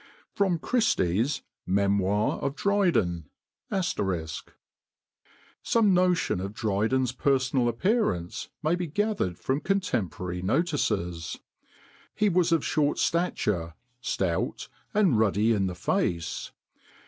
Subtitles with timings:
[0.35, 3.29] [Sidenote: Christie's Memoir of Dryden.
[4.13, 11.37] *] "Some notion of Dryden's personal appearance may be gathered from contemporary notices.
[12.15, 16.51] He was of short stature, stout, and ruddy in the face.